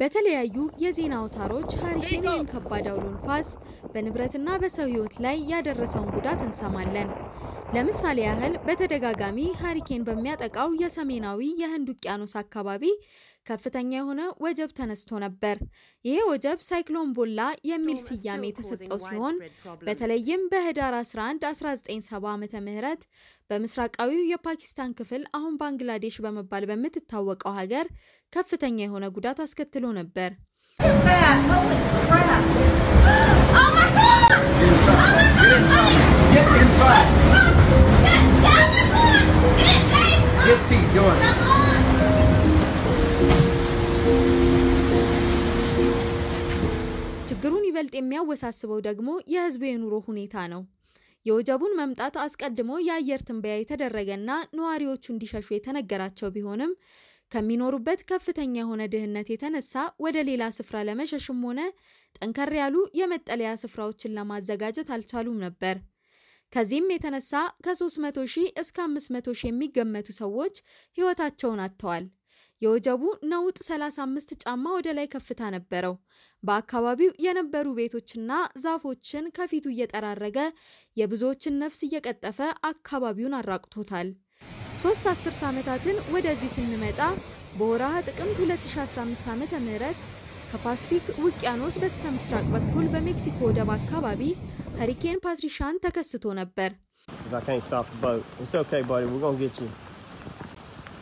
በተለያዩ 0.00 0.54
የዜና 0.82 1.14
አውታሮች 1.18 1.70
ሃሪኬን 1.80 2.26
ወይም 2.28 2.46
ከባድ 2.50 2.86
አውሎ 2.90 3.06
ንፋስ 3.16 3.48
በንብረትና 3.92 4.48
በሰው 4.62 4.86
ሕይወት 4.90 5.14
ላይ 5.24 5.36
ያደረሰውን 5.50 6.12
ጉዳት 6.14 6.40
እንሰማለን። 6.46 7.08
ለምሳሌ 7.74 8.18
ያህል 8.24 8.54
በተደጋጋሚ 8.64 9.40
ሃሪኬን 9.60 10.06
በሚያጠቃው 10.06 10.70
የሰሜናዊ 10.82 11.40
የህንድ 11.60 11.88
ውቅያኖስ 11.92 12.32
አካባቢ 12.40 12.84
ከፍተኛ 13.46 13.90
የሆነ 13.96 14.22
ወጀብ 14.44 14.70
ተነስቶ 14.78 15.18
ነበር። 15.24 15.56
ይሄ 16.04 16.16
ወጀብ 16.30 16.58
ሳይክሎን 16.66 17.12
ቦላ 17.16 17.40
የሚል 17.70 17.98
ስያሜ 18.06 18.42
የተሰጠው 18.48 18.98
ሲሆን 19.06 19.36
በተለይም 19.82 20.42
በህዳር 20.52 20.96
11 21.00 21.46
1970 21.50 22.28
ዓ.ም 22.30 22.68
በምስራቃዊው 23.50 24.22
የፓኪስታን 24.30 24.94
ክፍል 24.98 25.24
አሁን 25.36 25.56
ባንግላዴሽ 25.60 26.16
በመባል 26.24 26.66
በምትታወቀው 26.70 27.56
ሀገር 27.60 27.88
ከፍተኛ 28.32 28.78
የሆነ 28.82 29.06
ጉዳት 29.16 29.40
አስከትሎ 29.44 29.86
ነበር። 30.00 30.32
ይበልጥ 47.80 47.94
የሚያወሳስበው 47.96 48.78
ደግሞ 48.86 49.10
የህዝቡ 49.32 49.62
የኑሮ 49.66 49.94
ሁኔታ 50.06 50.34
ነው። 50.52 50.62
የወጀቡን 51.26 51.76
መምጣት 51.78 52.14
አስቀድሞ 52.22 52.70
የአየር 52.86 53.20
ትንበያ 53.28 53.54
የተደረገና 53.58 54.28
ነዋሪዎቹ 54.58 55.04
እንዲሸሹ 55.12 55.46
የተነገራቸው 55.54 56.28
ቢሆንም 56.34 56.72
ከሚኖሩበት 57.32 58.00
ከፍተኛ 58.10 58.54
የሆነ 58.60 58.82
ድህነት 58.94 59.28
የተነሳ 59.32 59.74
ወደ 60.04 60.16
ሌላ 60.28 60.50
ስፍራ 60.56 60.76
ለመሸሽም 60.88 61.40
ሆነ 61.48 61.60
ጠንከር 62.16 62.52
ያሉ 62.60 62.76
የመጠለያ 63.00 63.52
ስፍራዎችን 63.62 64.16
ለማዘጋጀት 64.18 64.90
አልቻሉም 64.96 65.42
ነበር። 65.46 65.76
ከዚህም 66.52 66.92
የተነሳ 66.92 67.32
ከ300 67.64 68.30
ሺህ 68.34 68.48
እስከ 68.62 68.78
500 68.88 69.36
ሺህ 69.40 69.50
የሚገመቱ 69.50 70.10
ሰዎች 70.22 70.56
ህይወታቸውን 70.98 71.62
አጥተዋል። 71.66 72.06
የወጀቡ 72.62 73.02
ነውጥ 73.30 73.58
35 73.66 74.34
ጫማ 74.42 74.64
ወደ 74.76 74.88
ላይ 74.96 75.06
ከፍታ 75.12 75.50
ነበረው። 75.54 75.94
በአካባቢው 76.42 77.12
የነበሩ 77.26 77.66
ቤቶችና 77.78 78.32
ዛፎችን 78.64 79.30
ከፊቱ 79.36 79.66
እየጠራረገ 79.72 80.38
የብዙዎችን 80.96 81.58
ነፍስ 81.62 81.80
እየቀጠፈ 81.88 82.38
አካባቢውን 82.70 83.36
አራቅቶታል። 83.40 84.10
ሶስት 84.82 85.04
አስርት 85.12 85.40
ዓመታትን 85.48 85.96
ወደዚህ 86.14 86.52
ስንመጣ 86.54 87.00
በወርሃ 87.58 87.94
ጥቅምት 88.08 88.38
2015 88.44 89.30
ዓ.ም 89.30 89.42
ከፓስፊክ 90.52 91.04
ውቅያኖስ 91.24 91.74
በስተ 91.82 92.04
ምስራቅ 92.14 92.46
በኩል 92.54 92.86
በሜክሲኮ 92.94 93.38
ወደብ 93.48 93.70
አካባቢ 93.76 94.22
ሀሪኬን 94.80 95.20
ፓትሪሻን 95.24 95.80
ተከስቶ 95.84 96.32
ነበር። 96.40 96.70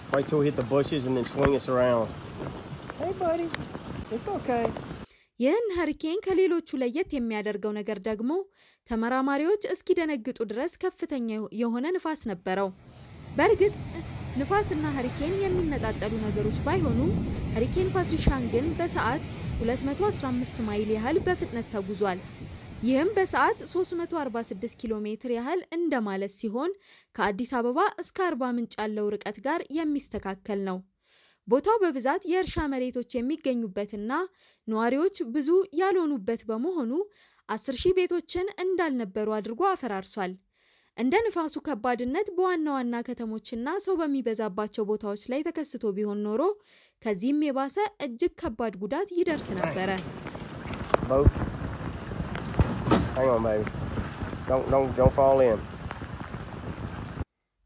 Wait 0.08 0.26
till 0.26 0.38
we 0.38 0.46
hit 0.46 0.56
the 0.56 0.62
bushes 0.64 1.04
and 1.04 1.16
then 1.16 1.26
swing 1.26 1.54
us 1.54 1.68
around. 1.68 2.08
Hey, 2.98 3.12
buddy. 3.14 3.48
It's 4.10 4.28
okay. 4.38 4.64
ይህን 5.40 5.66
ሀሪኬን 5.78 6.16
ከሌሎቹ 6.24 6.68
ለየት 6.82 7.10
የሚያደርገው 7.14 7.72
ነገር 7.78 7.98
ደግሞ 8.08 8.30
ተመራማሪዎች 8.88 9.62
እስኪደነግጡ 9.74 10.38
ድረስ 10.52 10.72
ከፍተኛ 10.84 11.28
የሆነ 11.60 11.84
ንፋስ 11.96 12.20
ነበረው። 12.30 12.68
በእርግጥ 13.36 13.74
ንፋስና 14.40 14.84
ሀሪኬን 14.96 15.34
የሚነጣጠሉ 15.44 16.12
ነገሮች 16.26 16.58
ባይሆኑም 16.66 17.12
ሀሪኬን 17.56 17.92
ፓትሪሻን 17.96 18.46
ግን 18.54 18.66
በሰዓት 18.80 19.22
215 19.62 20.64
ማይል 20.68 20.90
ያህል 20.96 21.18
በፍጥነት 21.28 21.68
ተጉዟል። 21.74 22.18
ይህም 22.82 23.08
በሰዓት 23.14 23.58
346 23.68 24.74
ኪሎ 24.80 24.94
ሜትር 25.04 25.30
ያህል 25.36 25.60
እንደማለት 25.76 26.32
ሲሆን 26.34 26.72
ከአዲስ 27.14 27.50
አበባ 27.58 27.78
እስከ 28.02 28.18
አርባ 28.26 28.50
ምንጭ 28.56 28.74
ያለው 28.80 29.06
ርቀት 29.14 29.38
ጋር 29.46 29.60
የሚስተካከል 29.78 30.60
ነው። 30.68 30.78
ቦታው 31.48 31.76
በብዛት 31.82 32.22
የእርሻ 32.32 32.66
መሬቶች 32.72 33.10
የሚገኙበትና 33.16 34.12
ነዋሪዎች 34.68 35.16
ብዙ 35.34 35.48
ያልሆኑበት 35.80 36.42
በመሆኑ 36.50 36.92
አስር 37.48 37.76
ሺህ 37.82 37.96
ቤቶችን 37.98 38.46
እንዳልነበሩ 38.64 39.28
አድርጎ 39.38 39.62
አፈራርሷል። 39.70 40.32
እንደ 40.96 41.14
ንፋሱ 41.26 41.56
ከባድነት 41.66 42.28
በዋና 42.36 42.68
ዋና 42.76 43.02
ከተሞችና 43.08 43.76
ሰው 43.84 43.96
በሚበዛባቸው 44.00 44.86
ቦታዎች 44.90 45.24
ላይ 45.32 45.42
ተከስቶ 45.48 45.94
ቢሆን 45.98 46.24
ኖሮ 46.26 46.42
ከዚህም 47.02 47.44
የባሰ 47.48 47.76
እጅግ 48.06 48.34
ከባድ 48.42 48.76
ጉዳት 48.82 49.10
ይደርስ 49.18 49.48
ነበረ።. 49.58 49.90
Hang 53.18 53.30
on, 53.30 53.42
baby. 53.42 53.64
Don't 54.46 54.70
don't 54.70 54.90
don't 54.96 55.12
fall 55.12 55.40
in. 55.42 55.58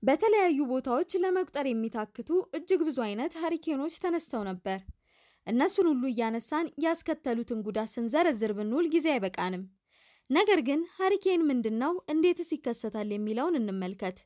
በተለያዩ 0.03 0.59
ቦታዎች 0.71 1.11
ለመቁጠር 1.23 1.67
የሚታክቱ 1.69 2.29
እጅግ 2.59 2.81
ብዙ 2.89 2.99
አይነት 3.07 3.33
ሀሪኬኖች 3.43 3.95
ተነስተው 4.05 4.43
ነበር። 4.49 4.79
እነሱን 5.47 5.87
ሁሉ 5.91 6.03
እያነሳን 6.11 6.73
ያስከተሉትን 6.85 7.61
ጉዳት 7.67 7.93
ስንዘረዝር 7.95 8.53
ብንውል 8.59 8.87
ጊዜ 8.95 9.07
አይበቃንም። 9.15 9.63
ነገር 10.31 10.61
ግን 10.69 10.81
ሀሪኬን 10.97 11.47
ምንድን 11.51 11.77
ነው? 11.85 11.93
እንዴትስ 12.13 12.51
ይከሰታል? 12.57 13.11
የሚለውን 13.17 13.59
እንመልከት። 13.61 14.19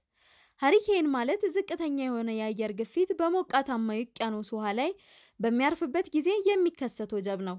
ሀሪኬን 0.61 1.09
ማለት 1.17 1.43
ዝቅተኛ 1.55 1.99
የሆነ 2.05 2.31
የአየር 2.35 2.75
ግፊት 2.81 3.13
በሞቃታማ 3.21 3.89
የውቅያኖስ 3.97 4.51
ውሃ 4.57 4.67
ላይ 4.81 4.93
በሚያርፍበት 5.41 6.09
ጊዜ 6.17 6.29
የሚከሰት 6.51 7.13
ወጀብ 7.19 7.43
ነው። 7.49 7.59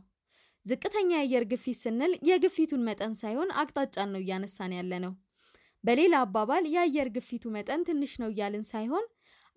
ዝቅተኛ 0.67 1.09
የአየር 1.13 1.43
ግፊት 1.51 1.77
ስንል 1.81 2.13
የግፊቱን 2.29 2.85
መጠን 2.87 3.13
ሳይሆን 3.19 3.49
አቅጣጫን 3.61 4.09
ነው 4.13 4.21
እያነሳን 4.23 4.71
ያለ 4.77 4.93
ነው። 5.05 5.13
በሌላ 5.83 6.15
አባባል 6.25 6.63
የአየር 6.73 7.09
ግፊቱ 7.17 7.43
መጠን 7.55 7.85
ትንሽ 7.89 8.13
ነው 8.21 8.29
እያልን 8.33 8.63
ሳይሆን 8.71 9.05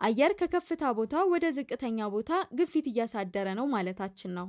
አየር 0.01 0.33
ከከፍታ 0.41 0.83
ቦታ 0.99 1.15
ወደ 1.33 1.47
ዝቅተኛ 1.57 2.09
ቦታ 2.15 2.31
ግፊት 2.59 2.87
እያሳደረ 2.91 3.49
ነው 3.59 3.67
ማለታችን 3.73 4.33
ነው። 4.39 4.47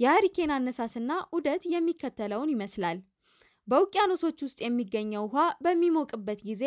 የሀሪኬን 0.00 0.52
አነሳስና 0.56 1.12
ዑደት 1.34 1.64
የሚከተለውን 1.72 2.52
ይመስላል። 2.54 2.98
በውቅያኖሶች 3.68 4.38
ውስጥ 4.46 4.58
የሚገኘው 4.64 5.24
ውሃ 5.26 5.36
በሚሞቅበት 5.64 6.40
ጊዜ 6.48 6.64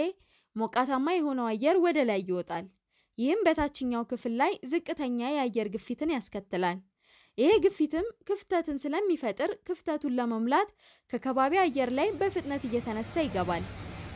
ሞቃታማ 0.55 1.07
የሆነው 1.15 1.47
አየር 1.51 1.77
ወደ 1.85 1.99
ላይ 2.09 2.21
ይወጣል። 2.27 2.65
ይህም 3.17 3.41
በታችኛው 3.45 4.03
ክፍል 4.11 4.33
ላይ 4.41 4.53
ዝቅተኛ 4.71 5.19
የአየር 5.31 5.67
ግፊትን 5.73 6.13
ያስከትላል። 6.15 6.77
ይሄ 7.37 7.51
ግፊትም 7.63 8.07
ክፍተትን 8.27 8.77
ስለሚፈጥር 8.81 9.51
ክፍተቱን 9.67 10.15
ለመሙላት 10.17 10.69
ከከባቢ 11.13 11.53
አየር 11.61 11.89
ላይ 11.97 12.09
በፍጥነት 12.19 12.63
እየተነሳ 12.67 13.23
ይገባል። 13.25 13.63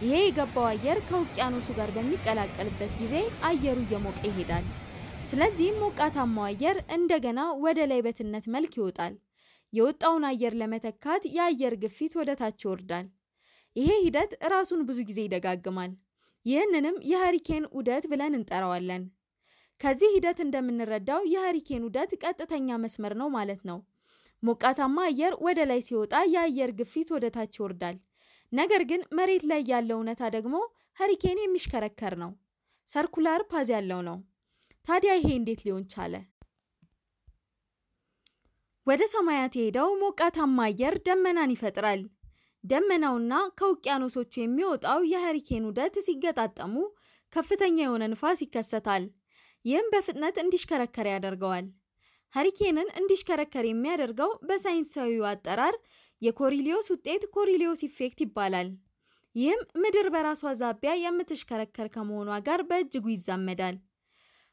ይሄ 0.02 0.16
የገባው 0.24 0.66
አየር 0.72 0.98
ከውቅያኖሱ 1.08 1.68
ጋር 1.78 1.90
በሚቀላቀልበት 1.96 2.92
ጊዜ 3.00 3.16
አየሩ 3.50 3.78
እየሞቀ 3.86 4.20
ይሄዳል። 4.30 4.66
ስለዚህም 5.30 5.82
ሞቃታማው 5.84 6.46
አየር 6.50 6.78
እንደገና 6.98 7.40
ወደ 7.64 7.80
ላይ 7.92 8.02
በትነት 8.06 8.46
መልክ 8.56 8.76
ይወጣል። 8.80 9.16
የወጣውን 9.74 10.26
አየር 10.30 10.54
ለመተካት 10.62 11.24
የአየር 11.36 11.74
ግፊት 11.82 12.14
ወደ 12.20 12.32
ታች 12.42 12.62
ይወርዳል። 12.66 13.08
ይሄ 13.76 13.90
ሂደት 14.06 14.32
ራሱን 14.54 14.82
ብዙ 14.88 15.00
ጊዜ 15.10 15.20
ይደጋግማል። 15.26 15.92
ይህንንም 16.46 16.96
የሀሪኬን 17.10 17.66
ዑደት 17.74 18.06
ብለን 18.12 18.36
እንጠራዋለን። 18.38 19.04
ከዚህ 19.82 20.10
ሂደት 20.16 20.40
እንደምንረዳው 20.44 21.22
የሀሪኬን 21.32 21.86
ዑደት 21.88 22.12
ቀጥተኛ 22.24 22.78
መስመር 22.84 23.14
ነው 23.20 23.28
ማለት 23.36 23.62
ነው። 23.70 23.78
ሞቃታማ 24.44 24.98
አየር 25.10 25.34
ወደ 25.46 25.60
ላይ 25.70 25.80
ሲወጣ 25.88 26.14
የአየር 26.34 26.72
ግፊት 26.80 27.10
ወደ 27.16 27.26
ታች 27.36 27.54
ይወርዳል። 27.58 27.98
ነገር 28.52 28.82
ግን 28.90 29.02
መሬት 29.18 29.44
ላይ 29.52 29.62
ያለው 29.72 29.98
እውነታ 30.00 30.24
ደግሞ 30.36 30.56
hurricane 30.98 31.40
የሚሽከረከር 31.42 32.14
ነው፣ 32.24 32.32
circular 32.90 33.42
path 33.52 33.70
ያለው 33.76 34.02
ነው። 34.10 34.18
ታዲያ 34.88 35.14
ይሄ 35.18 35.30
እንዴት 35.38 35.62
ሊሆን 35.66 35.86
ቻለ? 35.94 36.14
ወደ 38.88 39.04
ሰማያት 39.14 39.54
የሄደው 39.58 39.90
ሞቃታማ 40.02 40.58
አየር 40.68 40.96
ደመናን 41.08 41.54
ይፈጥራል። 41.56 42.02
ደመናውና 42.64 43.34
ከውቅያኖሶቹ 43.60 44.34
የሚወጣው 44.40 45.00
የ 45.12 45.22
hurricane 45.22 45.68
ዑደት 45.70 45.96
ሲገጣጠሙ 46.08 46.74
ከፍተኛ 47.34 47.78
የሆነ 47.84 48.04
ንፋስ 48.12 48.40
ይከሰታል። 48.46 49.04
ይህም 49.68 49.88
በፍጥነት 49.94 50.36
እንዲሽከረከር 50.42 51.08
ያደርገዋል። 51.12 51.66
hurricane 52.34 52.79
ን 52.79 52.90
እንዲሽከረከር 53.00 53.66
የሚያደርገው 53.68 54.32
በሳይንሳዊው 54.48 55.26
አጠራር 55.32 55.76
የ 56.22 56.35
Coriolis 56.35 56.88
ውጤት 56.94 57.24
Coriolis 57.36 57.82
effect 57.88 58.20
ይባላል። 58.26 58.70
ይህም 59.36 59.62
ምድር 59.82 60.08
በራሷ 60.14 60.52
ዛቢያ 60.62 60.92
የምትሽከረከር 61.00 61.88
ከመሆኗ 61.96 62.40
ጋር 62.48 62.62
በእጅጉ 62.70 63.06
ይዛመዳል። 63.14 63.76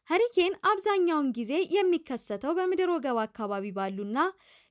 hurricane 0.08 0.54
አብዛኛውን 0.70 1.28
ጊዜ 1.36 1.52
የሚከሰተው 1.76 2.52
በምድር 2.58 2.90
ወገብ 2.94 3.18
አካባቢ 3.22 3.70
ባሉና 3.76 4.18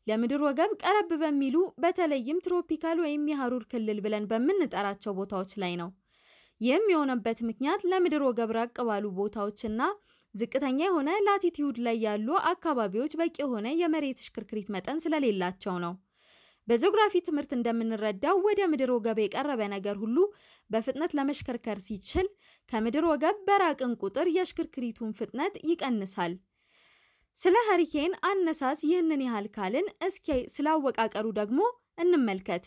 ለምድር 0.08 0.42
ወገብ 0.46 0.72
ቀረብ 0.82 1.12
በሚሉ 1.22 1.56
በተለይም 1.84 2.42
tropical 2.46 2.98
ወይም 3.04 3.24
የሀሩር 3.32 3.64
ክልል 3.72 4.00
ብለን 4.06 4.26
በምንጠራቸው 4.32 5.14
ቦታዎች 5.20 5.54
ላይ 5.64 5.74
ነው። 5.82 5.90
ይህም 6.62 6.86
የሆነበት 6.92 7.40
ምክንያት 7.48 7.82
ለምድር 7.92 8.24
ወገብ 8.28 8.52
ራቅ 8.58 8.76
ባሉ 8.90 9.06
ቦታዎችና 9.18 9.82
ዝቅተኛ 10.36 10.80
የሆነ 10.84 11.10
ላቲቲዩድ 11.26 11.78
ላይ 11.86 11.98
ያሉ 12.06 12.28
አካባቢዎች 12.52 13.14
በቂ 13.20 13.36
የሆነ 13.42 13.68
የመሬት 13.80 14.22
እሽክርክሪት 14.22 14.70
መጠን 14.76 15.02
ስለሌላቸው 15.04 15.76
ነው። 15.84 15.94
በጂኦግራፊ 16.68 17.22
ትምህርት 17.26 17.52
እንደምንረዳው 17.56 18.36
ወደ 18.46 18.62
ምድር 18.72 18.92
ወገብ 18.96 19.18
የቀረበ 19.22 19.62
ነገር 19.74 19.96
ሁሉ 20.04 20.18
በፍጥነት 20.70 21.12
ለመሽከርከር 21.18 21.80
ሲችል 21.88 22.28
ከምድር 22.72 23.06
ወገብ 23.12 23.38
በራቅን 23.48 23.94
ቁጥር 24.02 24.30
የሽክርክሪቱን 24.36 25.12
ፍጥነት 25.20 25.56
ይቀንሳል። 25.72 26.36
ስለ 27.38 27.56
ሀሪኬን 27.68 28.14
አነሳስ 28.30 28.82
ይህንን 28.90 29.24
ያህል 29.28 29.48
ካልን 29.56 29.88
እስኪ 30.08 30.28
ስለ 30.56 30.68
ደግሞ 31.40 31.60
እንመልከት። 31.98 32.66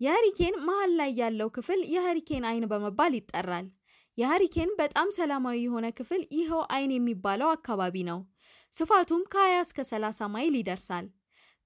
የሀሪኬን 0.00 0.54
መሃል 0.66 0.92
ላይ 0.98 1.10
ያለው 1.20 1.48
ክፍል 1.56 1.80
የሀሪኬን 1.94 2.44
አይን 2.50 2.64
በመባል 2.70 3.12
ይጠራል። 3.18 3.66
የሀሪኬን 4.18 4.70
በጣም 4.80 5.08
ሰላማዊ 5.16 5.58
የሆነ 5.62 5.86
ክፍል 5.98 6.22
ይኸው 6.36 6.62
አይን 6.74 6.92
የሚባለው 6.94 7.48
አካባቢ 7.50 7.96
ነው። 8.08 8.18
ስፋቱም 8.74 9.22
ከ20 9.32 9.60
እስከ 9.66 9.78
30 9.90 10.28
ማይል 10.34 10.54
ይደርሳል። 10.58 11.06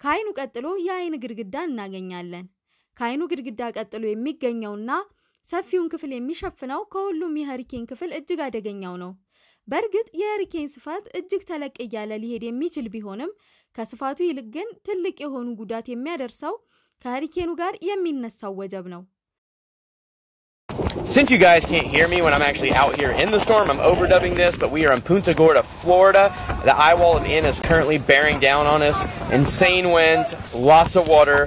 ከአይኑ 0.00 0.28
ቀጥሎ 0.38 0.66
የአይን 0.86 1.14
ግድግዳ 1.22 1.56
እናገኛለን። 1.68 2.46
ከአይኑ 2.96 3.22
ግድግዳ 3.32 3.62
ቀጥሎ 3.76 4.04
የሚገኘውና 4.08 4.90
ሰፊውን 5.46 5.88
ክፍል 5.92 6.10
የሚሸፍነው 6.14 6.82
ከሁሉም 6.92 7.38
የሀሪኬን 7.40 7.88
ክፍል 7.90 8.10
እጅግ 8.18 8.40
አደገኛው 8.46 8.94
ነው። 9.02 9.12
በእርግጥ 9.68 10.08
የሀሪኬን 10.20 10.68
ስፋት 10.72 11.04
እጅግ 11.18 11.42
ተለቅ 11.50 11.74
እያለ 11.84 12.12
ሊሄድ 12.22 12.42
የሚችል 12.46 12.86
ቢሆንም 12.94 13.30
ከስፋቱ 13.76 14.18
ይልቅ 14.26 14.46
ግን 14.56 14.68
ትልቅ 14.86 15.16
የሆኑ 15.22 15.46
ጉዳት 15.60 15.86
የሚያደርሰው 15.90 16.54
ከሀሪኬኑ 17.04 17.50
ጋር 17.62 17.74
የሚነሳው 17.90 18.54
ወጀብ 18.60 18.86
ነው። 18.94 19.02
Since 21.14 21.28
you 21.32 21.38
guys 21.38 21.62
can't 21.66 21.88
hear 21.94 22.06
me 22.08 22.18
when 22.24 22.32
I'm 22.34 22.44
actually 22.46 22.72
out 22.82 22.92
here 23.00 23.10
in 23.22 23.28
the 23.30 23.40
storm, 23.44 23.66
I'm 23.72 23.82
overdubbing 23.90 24.34
this, 24.34 24.54
but 24.56 24.70
we 24.70 24.80
are 24.86 24.94
in 24.96 25.02
Punta 25.08 25.32
Gorda, 25.40 25.62
Florida. 25.80 26.22
The 26.68 26.74
eye 26.86 26.94
wall 27.00 27.14
of 27.18 27.24
N 27.40 27.44
is 27.44 27.58
currently 27.60 27.98
bearing 28.10 28.38
down 28.40 28.64
on 28.66 28.82
us. 28.82 28.98
Insane 29.30 29.86
winds, 29.90 30.30
lots 30.72 30.94
of 30.96 31.04
water, 31.06 31.38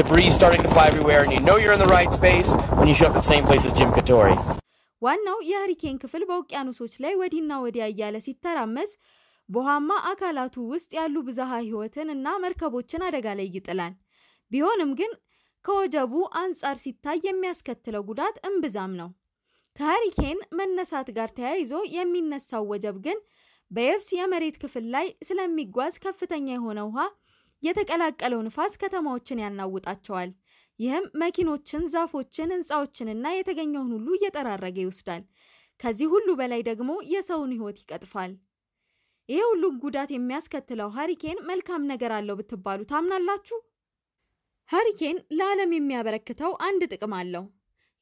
debris 0.00 0.30
starting 0.32 0.62
to 0.62 0.70
fly 0.74 0.86
everywhere, 0.92 1.20
and 1.24 1.32
you 1.32 1.40
know 1.40 1.56
you're 1.56 1.76
in 1.78 1.84
the 1.86 1.92
right 1.92 2.12
space 2.12 2.50
when 2.78 2.88
you 2.90 2.96
show 3.00 3.08
up 3.08 3.14
at 3.14 3.22
the 3.22 3.30
same 3.34 3.44
place 3.44 3.64
as 3.64 3.74
Jim 3.80 3.92
Katori. 3.98 4.36
ዋናው 5.02 5.38
የሀሪኬን 5.48 5.96
ክፍል 6.02 6.22
በውቅያኖሶች 6.28 6.92
ላይ 7.04 7.14
ወዲና 7.22 7.52
ወዲያ 7.64 7.84
እያለ 7.92 8.16
ሲተራመስ 8.26 8.90
በውሃማ 9.48 9.90
አካላቱ 10.12 10.56
ውስጥ 10.72 10.90
ያሉ 11.00 11.16
ብዝሃ 11.28 11.50
ሕይወትን 11.64 12.10
እና 12.16 12.26
መርከቦችን 12.44 13.04
አደጋ 13.08 13.26
ላይ 13.40 13.48
ይጥላል። 13.56 13.94
ቢሆንም 14.54 14.90
ግን 14.98 15.12
ከወጀቡ 15.64 16.12
አንጻር 16.40 16.76
ሲታይ 16.82 17.18
የሚያስከትለው 17.26 18.02
ጉዳት 18.08 18.36
እምብዛም 18.48 18.92
ነው። 19.00 19.08
ከሀሪኬን 19.76 20.40
መነሳት 20.58 21.08
ጋር 21.16 21.30
ተያይዞ 21.38 21.72
የሚነሳው 21.94 22.64
ወጀብ 22.72 22.96
ግን 23.06 23.18
በየብስ 23.70 24.08
የመሬት 24.14 24.56
ክፍል 24.62 24.84
ላይ 24.94 25.06
ስለሚጓዝ 25.28 25.94
ከፍተኛ 26.04 26.46
የሆነ 26.54 26.80
ውሃ 26.88 26.98
የተቀላቀለው 27.62 28.40
ንፋስ 28.46 28.72
ከተማዎችን 28.82 29.42
ያናውጣቸዋል። 29.44 30.30
ይህም 30.78 31.04
መኪኖችን፣ 31.22 31.82
ዛፎችን፣ 31.92 32.52
ህንፃዎችንና 32.54 33.26
የተገኘውን 33.32 33.92
ሁሉ 33.96 34.08
እየጠራረገ 34.16 34.78
ይወስዳል። 34.82 35.22
ከዚህ 35.80 36.08
ሁሉ 36.14 36.28
በላይ 36.40 36.62
ደግሞ 36.70 36.90
የሰውን 37.12 37.52
ህይወት 37.56 37.78
ይቀጥፋል። 37.82 38.32
ይህ 39.28 39.42
ሁሉ 39.50 39.64
ጉዳት 39.84 40.10
የሚያስከትለው 40.14 40.88
hurricane 40.96 41.38
መልካም 41.50 41.82
ነገር 41.92 42.12
አለው 42.16 42.36
ብትባሉ 42.40 42.80
ታምናላችሁ? 42.90 43.58
hurricane 44.70 45.16
ለዓለም 45.38 45.72
የሚያበረክተው 45.74 46.52
አንድ 46.66 46.82
ጥቅም 46.92 47.12
አለው። 47.18 47.44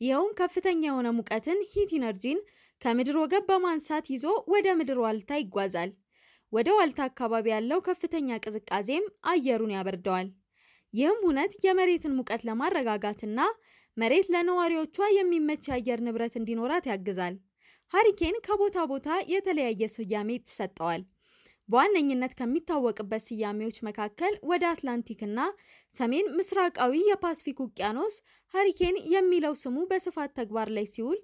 ይኸውም 0.00 0.30
ከፍተኛ 0.38 0.82
የሆነ 0.84 1.08
ሙቀትን 1.16 1.58
heat 1.72 1.90
energy 1.92 2.27
ን 2.27 2.38
ከምድር 2.82 3.16
ወገብ 3.22 3.44
በማንሳት 3.50 4.06
ይዞ 4.12 4.24
ወደ 4.52 4.68
ምድር 4.78 4.98
ዋልታ 5.04 5.32
ይጓዛል። 5.40 5.90
ወደ 6.52 6.68
ዋልታ 6.78 7.00
አካባቢ 7.08 7.46
ያለው 7.52 7.78
ከፍተኛ 7.86 8.38
ቅዝቃዜም 8.44 9.04
አየሩን 9.30 9.74
ያበርደዋል። 9.76 10.28
ይህም 10.94 11.20
ሁነት 11.26 11.52
የመሬትን 11.66 12.16
ሙቀት 12.18 12.42
ለማረጋጋትና 12.48 13.40
መሬት 13.96 14.26
ለነዋሪዎቿ 14.34 14.96
የሚመች 15.16 15.64
የአየር 15.68 16.00
ንብረት 16.06 16.34
እንዲኖራት 16.40 16.84
ያግዛል። 16.90 17.34
ሀሪኬን 17.92 18.36
ከቦታ 18.46 18.78
ቦታ 18.90 19.08
የተለያየ 19.32 19.88
ስያሜ 19.94 20.30
ይሰጠዋል። 20.40 21.02
በዋነኝነት 21.72 22.32
ከሚታወቅበት 22.38 23.22
ስያሜዎች 23.26 23.76
መካከል 23.86 24.34
ወደ 24.50 24.64
አትላንቲክና 24.70 25.40
ሰሜን 25.92 26.26
ምስራቃዊ 26.38 26.94
የፓስፊክ 27.06 27.58
ውቅያኖስ 27.64 28.14
ሀሪኬን 28.54 28.96
የሚለው 29.14 29.54
ስሙ 29.62 29.76
በስፋት 29.90 30.32
ተግባር 30.38 30.70
ላይ 30.76 30.86
ሲውል፣ 30.94 31.20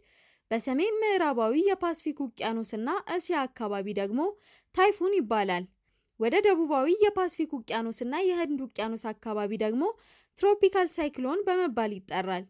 በሰሜን 0.50 0.94
ምዕራባዊ 1.02 1.54
የፓስፊክ 1.66 2.20
ውቅያኖስና 2.26 2.88
እስያ 3.16 3.40
አካባቢ 3.48 3.86
ደግሞ 4.00 4.20
typhoon 4.74 5.16
ይባላል። 5.18 5.66
ወደ 6.20 6.36
ደቡባዊ 6.46 6.88
የፓስፊክ 7.04 7.50
ውቅያኖስና 7.58 8.14
የህንድ 8.28 8.60
ውቅያኖስ 8.64 9.04
አካባቢ 9.12 9.60
ደግሞ 9.64 9.82
tropical 10.38 10.88
cyclone 10.96 11.44
በመባል 11.46 11.92
ይጠራል። 11.98 12.46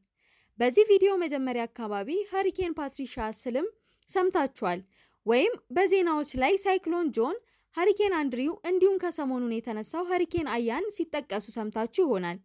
በዚህ 0.58 0.84
ቪዲዮ 0.90 1.10
መጀመሪያ 1.22 1.64
አካባቢ 1.68 2.10
hurricane 2.30 2.72
Patricia 2.78 3.26
ስልም 3.40 3.66
ሰምታችኋል። 4.10 4.80
ወይም 5.26 5.54
በዜናዎች 5.76 6.30
ላይ 6.42 6.54
cyclone 6.62 7.08
John፣ 7.16 7.36
hurricane 7.78 8.14
Andrew 8.18 8.54
እንዲሁም 8.68 8.96
ከሰሞኑን 9.02 9.52
የተነሳው 9.54 10.04
hurricane 10.10 10.48
Ian 10.54 10.86
ሲጠቀሱ 10.94 11.46
ሰምታችሁ 11.56 12.04
ይሆናል። 12.06 12.38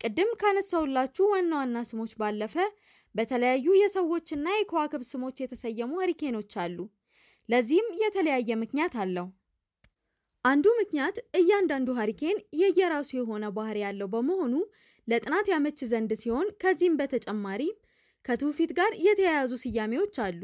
ቅድም 0.00 0.30
ካነሳውላችሁ 0.40 1.24
ዋና 1.32 1.52
ዋና 1.60 1.78
ስሞች 1.88 2.12
ባለፈ 2.20 2.54
በተለያዩ 3.14 3.66
የሰዎችና 3.78 4.46
የከዋክብት 4.56 5.08
ስሞች 5.10 5.36
የተሰየሙ 5.42 5.92
hurricane 6.02 6.37
ኦች 6.37 6.52
አሉ። 6.64 6.78
ለዚህም 7.48 7.88
የተለያየ 8.02 8.50
ምክንያት 8.62 8.94
አለው። 9.02 9.26
አንዱ 10.44 10.66
ምክንያት 10.80 11.16
እያንዳንዱ 11.38 11.88
hurricane 11.98 12.38
የየራሱ 12.60 13.10
የሆነ 13.16 13.44
ባህሪ 13.56 13.78
ያለው 13.84 14.08
በመሆኑ 14.12 14.54
ለጥናት 15.08 15.46
ያመች 15.52 15.78
ዘንድ 15.92 16.10
ሲሆን 16.22 16.48
ከዚህም 16.62 16.98
በተጨማሪ 17.00 17.62
ከትውፊት 18.24 18.70
ጋር 18.78 18.92
የተያያዙ 19.06 19.52
ስያሜዎች 19.62 20.16
አሉ። 20.24 20.40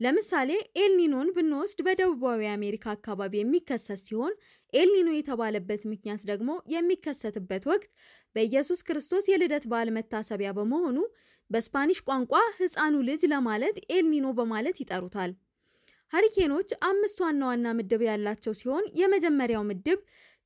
ለምሳሌ 0.00 0.50
ኤልኒኖን 0.80 1.28
ብንወስድ 1.36 1.78
በደቡባዊ 1.86 2.42
አሜሪካ 2.52 2.84
አካባቢ 2.92 3.32
የሚከሰት 3.38 4.00
ሲሆን 4.04 4.34
ኤልኒኖ 4.72 5.08
የተባለበት 5.14 5.82
ምክንያት 5.92 6.22
ደግሞ 6.30 6.50
የሚከሰትበት 6.74 7.64
ወቅት 7.70 7.88
በኢየሱስ 8.36 8.80
ክርስቶስ 8.88 9.26
የልደት 9.30 9.66
በዓል 9.72 9.90
መታሰቢያ 9.96 10.50
በመሆኑ 10.58 10.98
በስፓኒሽ 11.50 12.00
ቋንቋ 12.08 12.32
ሕፃኑ 12.58 12.96
ልጅ 13.08 13.22
ለማለት 13.32 13.76
ኤልኒኖ 13.94 14.26
በማለት 14.38 14.78
ይጠሩታል። 14.82 15.32
ሀሪኬኖች 16.12 16.70
አምስት 16.88 17.18
ዋና 17.24 17.42
ዋና 17.50 17.68
ምድብ 17.78 18.02
ያላቸው 18.08 18.52
ሲሆን 18.60 18.84
የመጀመሪያው 19.00 19.64
ምድብ 19.70 19.98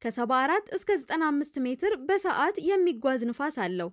ከ74 0.02 0.72
እስከ 0.76 0.90
95 1.02 1.58
ሜትር 1.66 1.92
በሰዓት 2.08 2.56
የሚጓዝ 2.68 3.20
ንፋስ 3.28 3.56
አለው። 3.64 3.90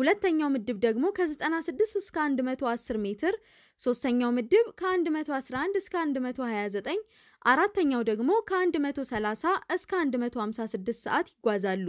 ሁለተኛው 0.00 0.48
ምድብ 0.52 0.76
ደግሞ 0.84 1.06
ከ96 1.16 1.96
እስከ 2.00 2.16
110 2.36 2.98
ሜትር፣ 3.04 3.34
ሶስተኛው 3.78 4.30
ምድብ 4.36 4.66
ከ111 4.80 5.76
እስከ 5.80 5.94
129፣ 6.08 7.02
አራተኛው 7.44 8.02
ደግሞ 8.10 8.30
ከ130 8.50 9.44
እስከ 9.76 9.92
156 10.14 11.02
ሰዓት 11.02 11.28
ይጓዛሉ። 11.34 11.86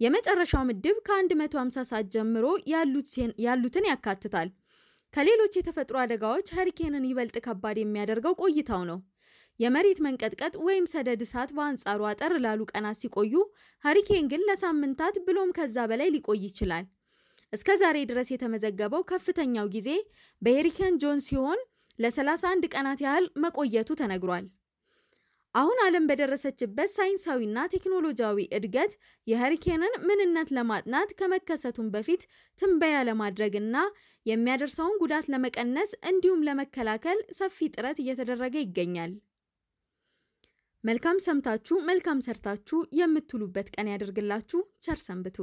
የመጨረሻው 0.00 0.64
ምድብ 0.70 0.96
ከ150 1.08 1.84
ሰዓት 1.90 2.06
ጀምሮ 2.14 2.46
ያሉትን 3.46 3.90
ያካትታል። 3.90 4.48
ከሌሎች 5.14 5.52
የተፈጥሮ 5.56 5.96
አደጋዎች 6.04 6.48
ሀሪኬንን 6.56 7.06
ይበልጥ 7.10 7.36
ከባድ 7.44 7.76
የሚያደርገው 7.80 8.34
ቆይታው 8.42 8.82
ነው። 8.90 8.98
የመሬት 9.60 9.98
መንቀጥቀጥ 10.04 10.54
ወይም 10.66 10.86
ሰደድ 10.92 11.20
እሳት 11.24 11.50
በአንጻሩ 11.56 12.00
አጠር 12.08 12.32
ላሉ 12.44 12.60
ቀናት 12.72 12.98
ሲቆዩ፣ 13.02 13.34
ሀሪኬን 13.84 14.26
ግን 14.32 14.44
ለሳምንታት 14.48 15.16
ብሎም 15.28 15.52
ከዛ 15.58 15.76
በላይ 15.90 16.08
ሊቆይ 16.14 16.40
ይችላል። 16.48 16.86
እስከ 17.54 17.70
ዛሬ 17.80 17.96
ድረስ 18.10 18.28
የተመዘገበው 18.32 19.02
ከፍተኛው 19.10 19.66
ጊዜ 19.74 19.90
በሄሪኬን 20.42 20.98
ጆን 21.02 21.18
ሲሆን 21.26 21.60
ለ31 21.98 22.68
ቀናት 22.74 23.00
ያህል 23.04 23.26
መቆየቱ 23.42 23.90
ተነግሯል። 24.00 24.46
አሁን 25.54 25.78
ዓለም 25.84 26.06
በደረሰችበት 26.08 26.88
ሳይንሳዊና 26.94 27.58
ቴክኖሎጂያዊ 27.74 28.38
እድገት 28.56 28.92
የሀሪኬንን 29.26 29.92
ምንነት 30.08 30.48
ለማጥናት 30.56 31.10
ከመከሰቱም 31.20 31.92
በፊት 31.94 32.22
ትንበያ 32.58 32.96
ለማድረግና 33.08 33.76
የሚያደርሰውን 34.26 34.98
ጉዳት 35.02 35.28
ለመቀነስ 35.34 35.92
እንዲሁም 36.10 36.44
ለመከላከል 36.48 37.20
ሰፊ 37.38 37.68
ጥረት 37.74 38.00
እየተደረገ 38.04 38.56
ይገኛል። 38.64 39.14
መልካም 40.84 41.18
ሰምታችሁ 41.26 41.76
መልካም 41.88 42.18
ሰርታችሁ 42.26 42.78
የምትውሉበት 42.98 43.68
ቀን 43.74 43.90
ያደርግላችሁ። 43.92 44.58
ቸር 44.82 44.98
ሰንብቱ። 45.06 45.38